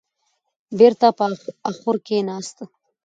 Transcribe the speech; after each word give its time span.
بېرته 0.77 1.07
پر 1.17 1.31
اخور 1.69 1.95
کيناست. 2.07 2.57